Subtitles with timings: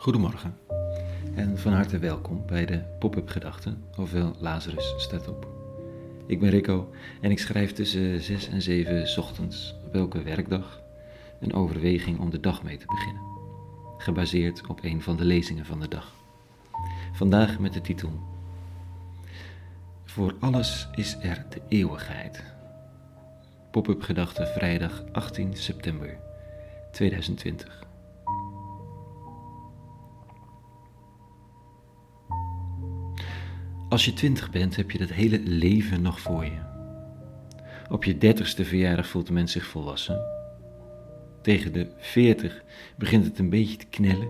[0.00, 0.56] Goedemorgen
[1.34, 5.48] en van harte welkom bij de Pop-up Gedachten, ofwel Lazarus staat op.
[6.26, 6.90] Ik ben Rico
[7.20, 10.82] en ik schrijf tussen 6 en 7 ochtends op elke werkdag
[11.40, 13.22] een overweging om de dag mee te beginnen,
[13.98, 16.14] gebaseerd op een van de lezingen van de dag.
[17.12, 18.10] Vandaag met de titel
[20.04, 22.44] Voor alles is er de eeuwigheid.
[23.70, 26.18] Pop-up Gedachten vrijdag 18 september
[26.92, 27.89] 2020.
[33.90, 36.58] Als je twintig bent, heb je dat hele leven nog voor je.
[37.88, 40.20] Op je dertigste verjaardag voelt de mens zich volwassen.
[41.42, 42.62] Tegen de veertig
[42.98, 44.28] begint het een beetje te knellen.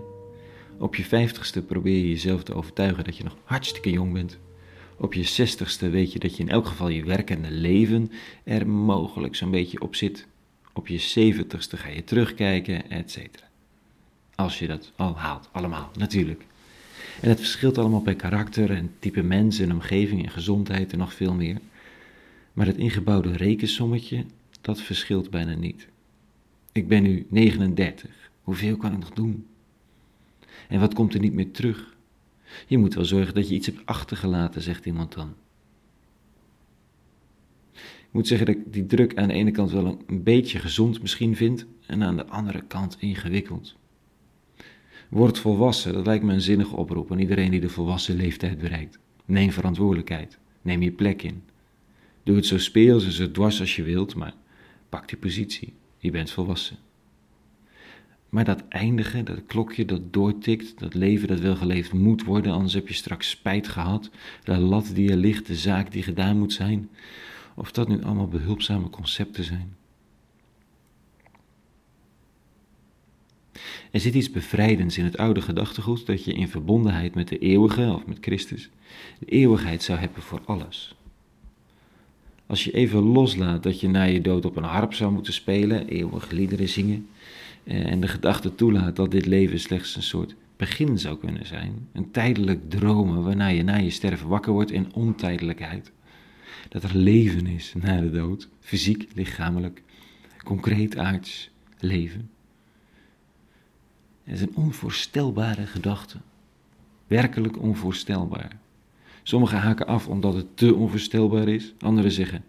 [0.77, 4.37] Op je vijftigste probeer je jezelf te overtuigen dat je nog hartstikke jong bent.
[4.97, 8.11] Op je zestigste weet je dat je in elk geval je werkende leven
[8.43, 10.27] er mogelijk zo'n beetje op zit.
[10.73, 13.17] Op je zeventigste ga je terugkijken, etc.
[14.35, 16.45] Als je dat al haalt, allemaal, natuurlijk.
[17.19, 21.13] En het verschilt allemaal per karakter en type mens en omgeving en gezondheid en nog
[21.13, 21.57] veel meer.
[22.53, 24.25] Maar het ingebouwde rekensommetje,
[24.61, 25.87] dat verschilt bijna niet.
[26.71, 28.29] Ik ben nu 39.
[28.41, 29.45] Hoeveel kan ik nog doen?
[30.67, 31.95] En wat komt er niet meer terug?
[32.67, 35.33] Je moet wel zorgen dat je iets hebt achtergelaten, zegt iemand dan.
[38.11, 41.01] Ik moet zeggen dat ik die druk aan de ene kant wel een beetje gezond
[41.01, 43.75] misschien vind en aan de andere kant ingewikkeld.
[45.11, 48.99] Word volwassen, dat lijkt me een zinnige oproep aan iedereen die de volwassen leeftijd bereikt.
[49.25, 51.43] Neem verantwoordelijkheid, neem je plek in.
[52.23, 54.33] Doe het zo speels en zo dwars als je wilt, maar
[54.89, 55.73] pak die positie.
[55.97, 56.77] Je bent volwassen.
[58.29, 62.73] Maar dat eindigen, dat klokje dat doortikt, dat leven dat wel geleefd moet worden, anders
[62.73, 64.09] heb je straks spijt gehad,
[64.43, 66.89] de lat die er ligt, de zaak die gedaan moet zijn,
[67.55, 69.75] of dat nu allemaal behulpzame concepten zijn.
[73.91, 77.93] Er zit iets bevrijdends in het oude gedachtegoed dat je in verbondenheid met de eeuwige
[77.93, 78.69] of met Christus
[79.19, 80.95] de eeuwigheid zou hebben voor alles.
[82.45, 85.87] Als je even loslaat dat je na je dood op een harp zou moeten spelen,
[85.87, 87.07] eeuwig liederen zingen,
[87.63, 91.87] eh, en de gedachte toelaat dat dit leven slechts een soort begin zou kunnen zijn,
[91.93, 95.91] een tijdelijk dromen waarna je na je sterven wakker wordt in ontijdelijkheid.
[96.69, 99.83] Dat er leven is na de dood, fysiek, lichamelijk,
[100.43, 101.49] concreet aards
[101.79, 102.29] leven.
[104.31, 106.17] Het is een onvoorstelbare gedachte.
[107.07, 108.57] Werkelijk onvoorstelbaar.
[109.23, 111.73] Sommigen haken af omdat het te onvoorstelbaar is.
[111.79, 112.43] Anderen zeggen,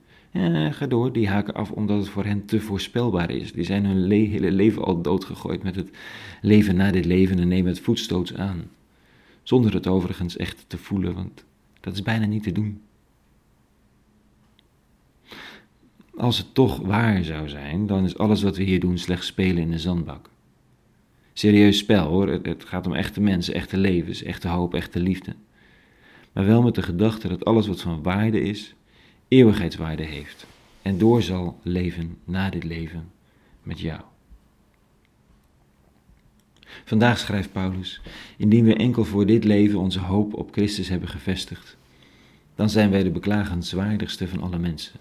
[0.70, 1.12] ga door.
[1.12, 3.52] Die haken af omdat het voor hen te voorspelbaar is.
[3.52, 5.90] Die zijn hun hele leven al doodgegooid met het
[6.40, 8.62] leven na dit leven en nemen het voetstoots aan.
[9.42, 11.44] Zonder het overigens echt te voelen, want
[11.80, 12.80] dat is bijna niet te doen.
[16.16, 19.62] Als het toch waar zou zijn, dan is alles wat we hier doen slechts spelen
[19.62, 20.30] in de zandbak
[21.42, 22.28] serieus spel hoor.
[22.28, 25.34] Het, gaat om echte mensen, echte levens, echte hoop, echte liefde.
[26.32, 28.74] Maar wel met de gedachte dat alles wat van waarde is,
[29.28, 30.46] eeuwigheidswaarde heeft.
[30.82, 33.10] En door zal leven na dit leven
[33.62, 34.00] met jou.
[36.84, 38.00] Vandaag schrijft Paulus:
[38.36, 41.76] Indien we enkel voor dit leven onze hoop op Christus hebben gevestigd,
[42.54, 45.00] dan zijn wij de beklagenswaardigste van alle mensen.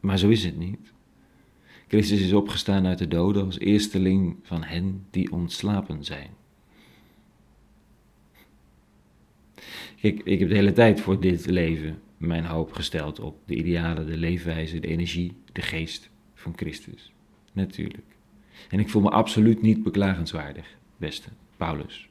[0.00, 0.92] Maar zo is het niet.
[1.88, 6.30] Christus is opgestaan uit de doden als eersteling van hen die ontslapen zijn.
[10.00, 14.06] Kijk, ik heb de hele tijd voor dit leven mijn hoop gesteld op de idealen,
[14.06, 17.12] de leefwijze, de energie, de geest van Christus.
[17.52, 18.16] Natuurlijk.
[18.68, 22.08] En ik voel me absoluut niet beklagenswaardig, beste Paulus.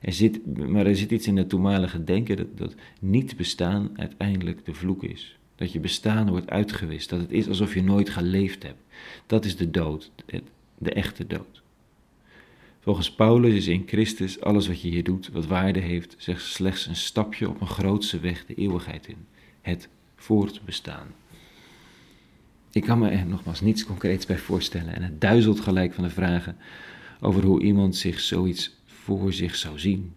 [0.00, 4.64] Er zit, maar er zit iets in het toenmalige denken dat, dat niet bestaan uiteindelijk
[4.64, 5.38] de vloek is.
[5.56, 7.10] Dat je bestaan wordt uitgewist.
[7.10, 8.82] Dat het is alsof je nooit geleefd hebt.
[9.26, 10.10] Dat is de dood,
[10.78, 11.62] de echte dood.
[12.80, 16.96] Volgens Paulus is in Christus alles wat je hier doet, wat waarde heeft, slechts een
[16.96, 19.26] stapje op een grootse weg de eeuwigheid in.
[19.60, 21.06] Het voortbestaan.
[22.70, 26.10] Ik kan me er nogmaals niets concreets bij voorstellen en het duizelt gelijk van de
[26.10, 26.56] vragen
[27.20, 30.14] over hoe iemand zich zoiets voor zich zou zien.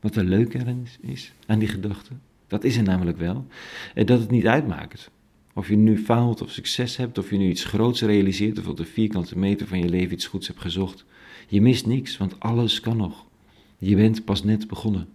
[0.00, 2.12] Wat er leuk aan is, aan die gedachte,
[2.50, 3.46] dat is er namelijk wel.
[3.94, 5.10] En dat het niet uitmaakt.
[5.54, 8.76] Of je nu faalt of succes hebt, of je nu iets groots realiseert, of op
[8.76, 11.04] de vierkante meter van je leven iets goeds hebt gezocht.
[11.48, 13.26] Je mist niks, want alles kan nog.
[13.78, 15.08] Je bent pas net begonnen.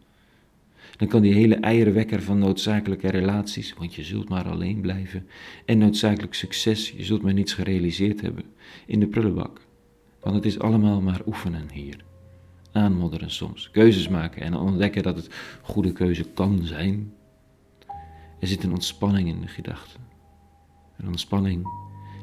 [0.98, 5.28] Dan kan die hele eierenwekker van noodzakelijke relaties, want je zult maar alleen blijven,
[5.66, 8.44] en noodzakelijk succes, je zult maar niets gerealiseerd hebben,
[8.86, 9.62] in de prullenbak.
[10.20, 12.04] Want het is allemaal maar oefenen hier.
[12.72, 15.30] Aanmodderen soms, keuzes maken en ontdekken dat het
[15.62, 17.14] goede keuze kan zijn,
[18.46, 20.02] er zit een ontspanning in de gedachten.
[20.98, 21.68] Een ontspanning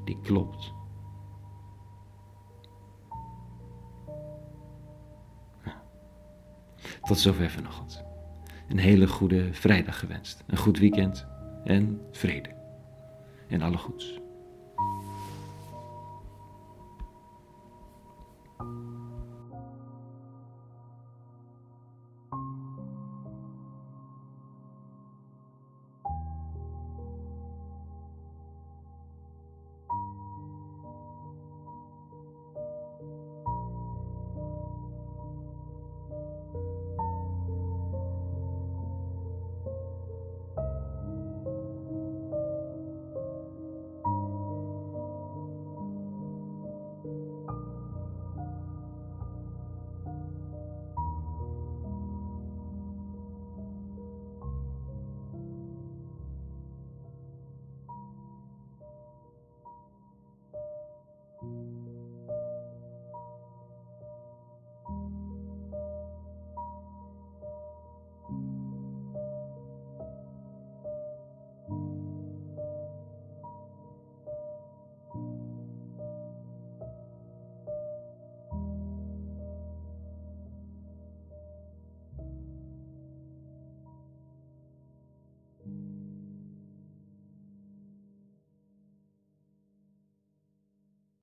[0.05, 0.73] die klopt.
[7.03, 8.05] Tot zover vanochtend.
[8.69, 10.45] Een hele goede vrijdag gewenst.
[10.47, 11.27] Een goed weekend
[11.65, 12.55] en vrede.
[13.49, 14.22] En alle goeds.